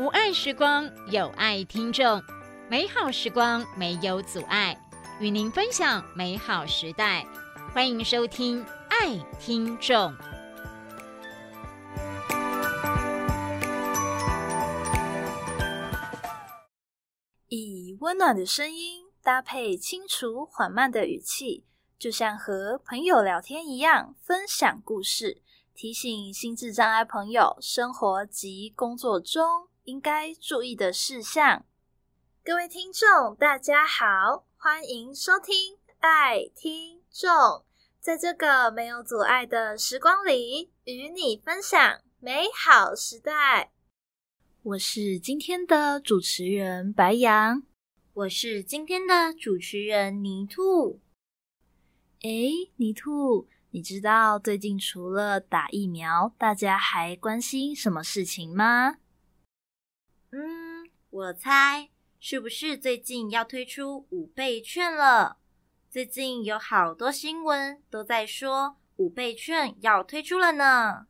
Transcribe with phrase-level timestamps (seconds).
[0.00, 2.22] 无爱时光有爱听众，
[2.70, 4.74] 美好时光没有阻碍，
[5.20, 7.22] 与您分享美好时代。
[7.74, 10.10] 欢迎收听《爱听众》。
[17.48, 21.66] 以温暖的声音搭配清楚缓慢的语气，
[21.98, 25.42] 就像和朋友聊天一样，分享故事，
[25.74, 31.66] 提醒心智障碍朋友生活及工作中应该注意的事项。
[32.44, 37.28] 各位听众，大家好，欢迎收听《爱听众》，
[37.98, 43.72] 在这个没有阻碍的时光里，与你分享美好时代。
[44.62, 47.64] 我是今天的主持人白羊，
[48.14, 51.00] 我是今天的主持人泥兔。
[52.22, 58.98] 诶，泥兔，你知道最近除了打疫苗，大家还关心什么事情吗？
[60.32, 61.88] 嗯，我猜
[62.20, 65.38] 是不是最近要推出五倍券了？
[65.90, 71.06] 最近有好多新闻都在说五倍券要推出了呢。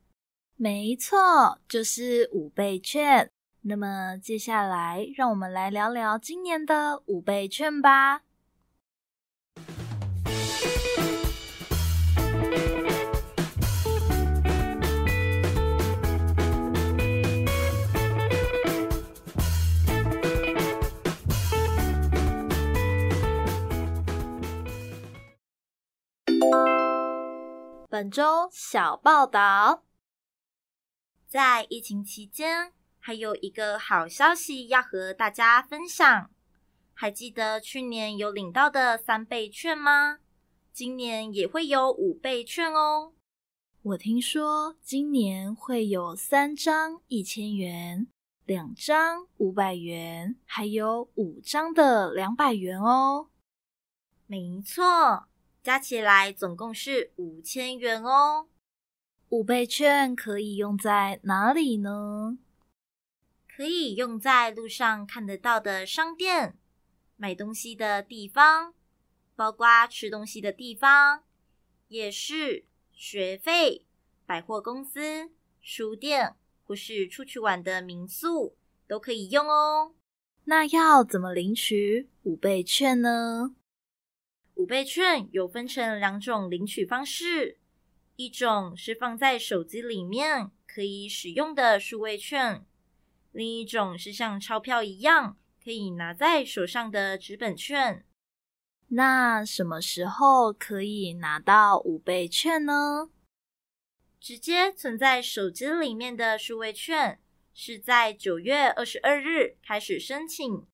[0.56, 3.30] 没错，就是五倍券。
[3.62, 8.22] 那么接下来，让我们来聊聊今年的五倍券吧。
[28.00, 29.84] 本周小报道，
[31.26, 32.72] 在疫情期间。
[32.98, 36.30] 还有一个好消息要和大家分享，
[36.94, 40.20] 还记得去年有领到的三倍券吗？
[40.72, 43.12] 今年也会有五倍券哦。
[43.82, 48.06] 我听说今年会有三张一千元，
[48.46, 53.28] 两张五百元，还有五张的两百元哦。
[54.26, 55.26] 没错，
[55.62, 58.48] 加起来总共是五千元哦。
[59.28, 62.38] 五倍券可以用在哪里呢？
[63.46, 66.56] 可以用在路上看得到的商店、
[67.16, 68.74] 买东西的地方，
[69.36, 71.24] 包括吃东西的地方、
[71.88, 73.84] 夜市、学费、
[74.24, 78.56] 百货公司、书店，或是出去玩的民宿，
[78.88, 79.94] 都可以用哦。
[80.44, 83.54] 那要怎么领取五倍券呢？
[84.60, 87.56] 五倍券有分成两种领取方式，
[88.16, 92.66] 一种是放在手机里面可以使用的数位券。
[93.32, 98.04] 另一种是像钞票一样可以拿在手上的纸本券。
[98.88, 103.08] 那什么时候可以拿到五倍券呢？
[104.20, 107.18] 直接存在手机里面的数位券
[107.54, 110.66] 是在九月二十二日开始申请，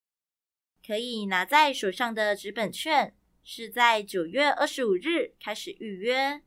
[0.85, 3.15] 可以拿在手上的纸本券
[3.49, 6.43] 是在九月二十五日开始预约。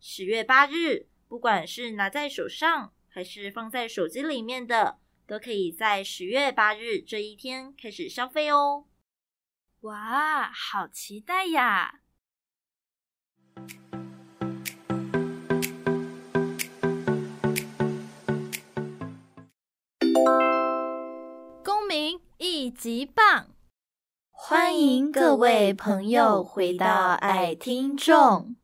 [0.00, 4.98] 十月八日，不管是拿在手上还是放在手机里面的。
[5.28, 8.84] 都可以在十月八日这一天开始消费哦！
[9.80, 12.02] 哇，好期待呀！
[21.64, 23.55] 公民一级棒，
[24.48, 28.54] 欢迎各位朋友回到爱听众。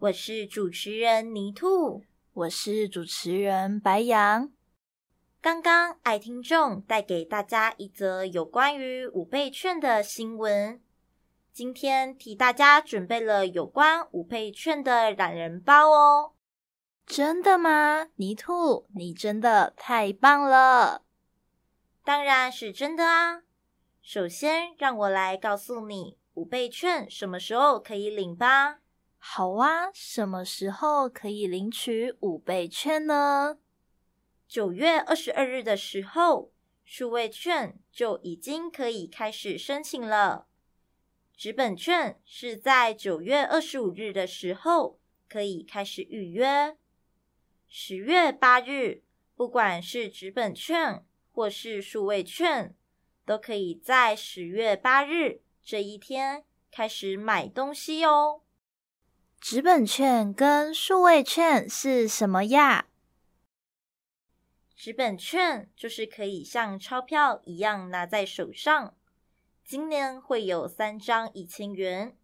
[0.00, 2.02] 我是主持人泥兔，
[2.32, 4.50] 我是主持人白羊。
[5.40, 10.82] 刚刚爱听众带给大家一则有关于五倍券的新闻。
[11.52, 16.32] 今天替大家准备了有关五倍券的懒人包哦。
[17.06, 18.08] 真的吗？
[18.16, 21.02] 泥兔，你真的太棒了！
[22.02, 23.42] 当然是真的啊。
[24.02, 28.80] 首先，让我来告诉你五倍券什么时候可以领吧。
[29.16, 33.58] 好啊，什么时候可以领取五倍券呢？
[34.48, 36.52] 九月二十二日的时候，
[36.84, 40.48] 数位券就已经可以开始申请了。
[41.36, 44.98] 纸本券是在九月二十五日的时候
[45.28, 46.76] 可以开始预约。
[47.68, 49.04] 十月八日，
[49.36, 52.74] 不管是纸本券或是数位券，
[53.24, 58.42] 都可以在十月八日这一天开始买东西哦。
[59.40, 62.86] 纸本券跟数位券是什么呀？
[64.74, 68.96] 纸本券就是可以像钞票一样拿在手上，
[69.64, 72.16] 今年会有三张一千元，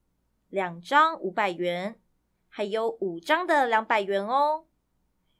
[0.49, 2.01] 两张五百元，
[2.49, 4.67] 还有五张的两百元哦。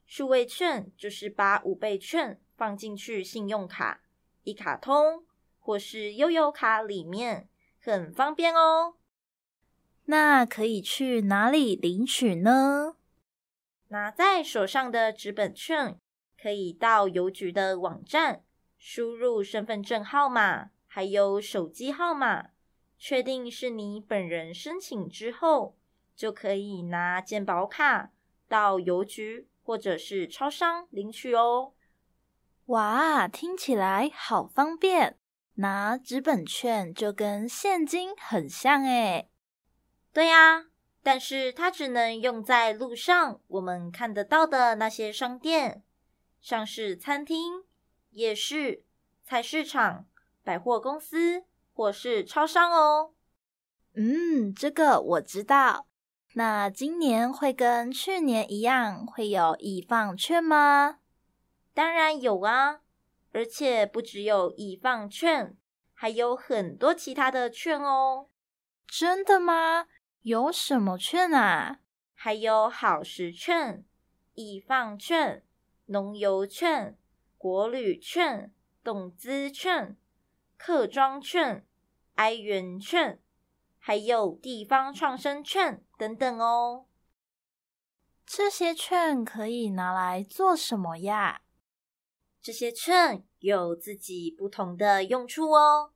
[0.05, 4.01] 数位券就是把五倍券放进去信用卡、
[4.43, 5.25] 一卡通
[5.69, 7.47] 或是悠游卡里面，
[7.79, 8.95] 很方便哦。
[10.05, 12.95] 那可以去哪里领取呢？
[13.89, 15.99] 拿在手上的纸本券，
[16.41, 18.43] 可以到邮局的网站，
[18.79, 22.47] 输入身份证号码还有手机号码，
[22.97, 25.77] 确定是你本人申请之后，
[26.15, 28.11] 就可以拿健保卡
[28.47, 31.73] 到邮局或者是超商领取哦。
[32.65, 35.17] 哇，听起来好方便！
[35.55, 39.29] 拿纸本券就跟现金很像诶。
[40.13, 40.65] 对呀，
[41.03, 45.83] 但是它只能用在路上我们看得到的那些商店，
[46.41, 47.63] 像是餐厅、
[48.11, 48.83] 夜市、
[49.23, 50.07] 菜市场、
[50.43, 51.43] 百货公司
[51.73, 53.13] 或是超商哦。
[53.93, 55.85] 嗯，这个我知道。
[56.33, 60.99] 那今年会跟去年一样，会有易放券吗？
[61.73, 62.81] 当然有啊，
[63.31, 65.55] 而且不只有易放券，
[65.93, 68.29] 还有很多其他的券哦。
[68.87, 69.87] 真的吗？
[70.23, 71.79] 有什么券啊？
[72.13, 73.85] 还有好食券、
[74.33, 75.43] 易放券、
[75.85, 76.97] 农游券、
[77.37, 78.53] 国旅券、
[78.83, 79.95] 董资券、
[80.57, 81.65] 客庄券、
[82.15, 83.21] 哀元券，
[83.77, 86.87] 还有地方创生券等等哦。
[88.25, 91.41] 这些券可以拿来做什么呀？
[92.41, 95.93] 这些券有自己不同的用处哦，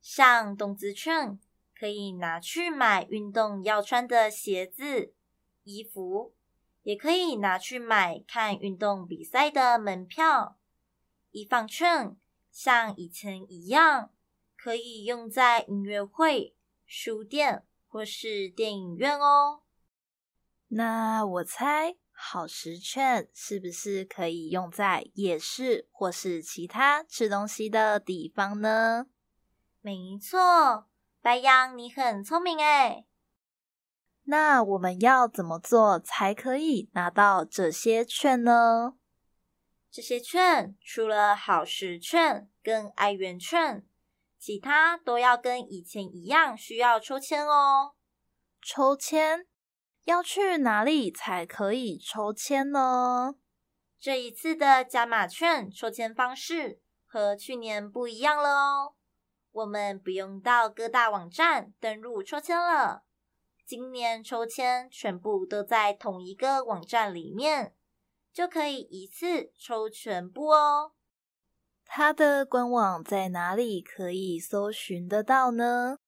[0.00, 1.38] 像动资券。
[1.80, 5.14] 可以拿去买运动要穿的鞋子、
[5.62, 6.34] 衣服，
[6.82, 10.58] 也可以拿去买看运动比赛的门票。
[11.30, 12.16] 一放券
[12.50, 14.10] 像以前一样，
[14.56, 19.60] 可以用在音乐会、书店或是电影院哦。
[20.66, 29.06] 那我猜好食券是不是可以用在夜市或是其他吃东西的地方呢？
[29.80, 30.88] 没错。
[31.22, 33.04] 白羊，你很聪明哎。
[34.24, 38.94] 那我们要怎么做才可以拿到这些券呢？
[39.90, 43.86] 这些券除了好食券跟爱元券，
[44.38, 47.94] 其他都要跟以前一样，需要抽签哦。
[48.60, 49.46] 抽签
[50.08, 53.34] 要去哪里才可以抽签呢？
[54.00, 58.94] 这一次的加码券抽签方式和去年不一样了哦。
[59.52, 63.02] 我们不用到各大网站登录抽签了，
[63.66, 67.74] 今年抽签全部都在同一个网站里面，
[68.32, 70.92] 就可以一次抽全部哦。
[71.84, 75.98] 它的官网在哪里可以搜寻得到呢？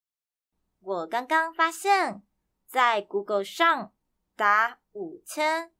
[0.80, 2.22] 我刚刚发现，
[2.70, 3.92] 在 Google 上
[4.36, 5.72] 打五千，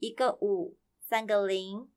[0.00, 1.88] 一个五，三个零，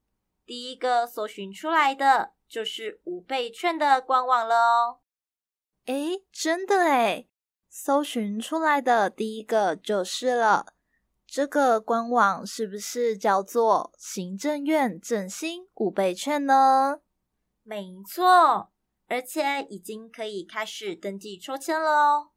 [0.45, 2.33] 第一个搜寻出来的。
[2.49, 4.99] 就是五倍券的官网了哦。
[5.85, 7.29] 诶，真的诶，
[7.69, 10.73] 搜寻出来的第一个就是了。
[11.27, 17.01] 这个官网是不是叫做行政院振兴五倍券呢？
[17.61, 18.71] 没错，
[19.07, 22.29] 而且已经可以开始登记抽签了哦。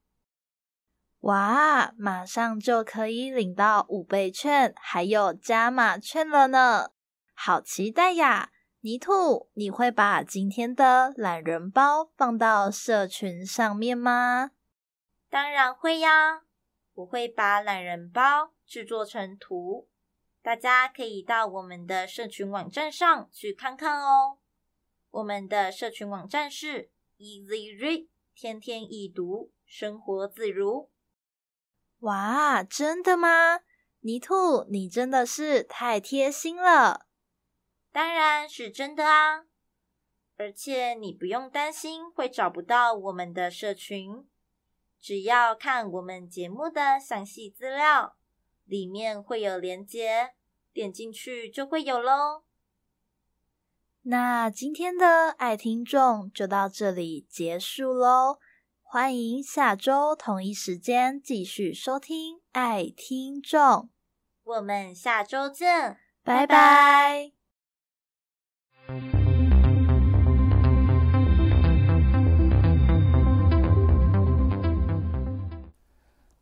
[1.23, 6.91] 哇，马上就可以领到五倍券，还有加码券了呢，
[7.32, 8.51] 好期待呀！
[8.81, 14.51] 泥兔，你会把今天的懒人包放到社群上面吗？
[15.31, 16.43] 当然会呀！
[16.94, 19.89] 我会把懒人包制作成图，
[20.43, 24.39] 大家可以到我们的社群网站上去看看哦。
[25.13, 30.91] 我们的社群网站是 Easy Read，天天易读，生活自如。
[32.03, 33.61] 哇，真的吗？
[34.01, 37.06] 泥兔，你真的是太贴心了。
[37.93, 39.44] 当然是真的啊！
[40.37, 44.27] 而且你不用担心会找不到我们的社群，
[45.01, 48.17] 只要看我们节目的详细资料，
[48.65, 50.35] 里面会有连接，
[50.73, 52.43] 点进去就会有喽。
[54.03, 58.41] 那今天的爱听众就到这里结束喽，
[58.94, 63.89] 欢迎下周同一时间继续收听爱听众，
[64.44, 67.32] 我们下周见，拜拜。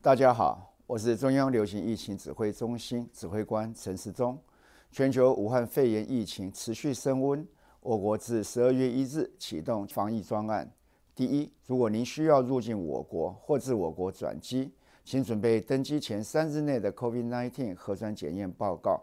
[0.02, 4.42] 大家好，我是中央流行疫情指挥中心指挥官陈时中。
[4.90, 7.46] 全球武汉肺炎疫情持续升温，
[7.78, 10.72] 我国自十二月一日启动防疫专案。
[11.20, 14.72] 第一，如果您需要入境我国或自我国转机，
[15.04, 18.98] 请准备登机前三日内的 COVID-19 核酸检验报告。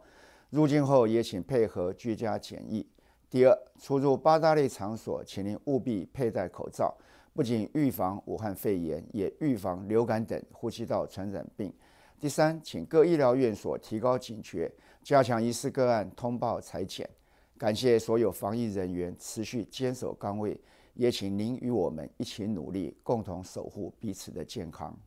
[0.49, 2.83] 入境后也请配合居家检疫。
[3.29, 6.91] 第二，出入八大类场所，请您务必佩戴口罩，
[7.35, 11.71] 不仅预防武汉肺炎，也预防流感等呼吸道传染病。
[12.19, 14.71] 第三，请各医疗院所提高警觉，
[15.03, 17.07] 加强疑似个案通报裁剪。
[17.59, 20.59] 感谢所有防疫人员持续坚守岗位，
[20.97, 24.99] 也请您与我们一起努力，共同守护彼此的健康。